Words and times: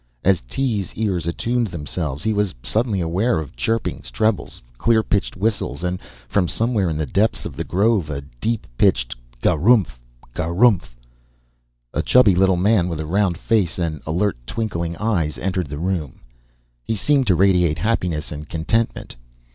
As 0.23 0.41
Tee's 0.49 0.95
ears 0.95 1.27
attuned 1.27 1.67
themselves 1.67 2.23
he 2.23 2.33
was 2.33 2.55
suddenly 2.63 3.01
aware 3.01 3.37
of 3.37 3.55
chirpings, 3.55 4.09
trebles, 4.09 4.59
clearpitched 4.79 5.35
whistles, 5.37 5.83
and 5.83 5.99
from 6.27 6.47
somewhere 6.47 6.89
in 6.89 6.97
the 6.97 7.05
depths 7.05 7.45
of 7.45 7.55
the 7.55 7.63
grove, 7.63 8.09
a 8.09 8.21
deep 8.21 8.65
pitched 8.79 9.15
ga 9.43 9.55
rooph, 9.55 9.99
ga 10.33 10.47
roomph. 10.47 10.95
A 11.93 12.01
chubby 12.01 12.33
little 12.33 12.57
man 12.57 12.89
with 12.89 12.99
a 12.99 13.05
round 13.05 13.37
face 13.37 13.77
and 13.77 14.01
alert 14.07 14.37
twinkling 14.47 14.97
eyes 14.97 15.37
entered 15.37 15.67
the 15.67 15.77
room. 15.77 16.21
He 16.83 16.95
seemed 16.95 17.27
to 17.27 17.35
radiate 17.35 17.77
happiness 17.77 18.31
and 18.31 18.49
contentment. 18.49 19.15